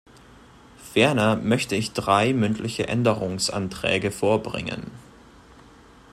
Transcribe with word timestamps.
Ferner 0.79 1.35
möchte 1.35 1.75
ich 1.75 1.93
drei 1.93 2.33
mündliche 2.33 2.87
Änderungsanträge 2.87 4.09
vorbringen. 4.09 4.89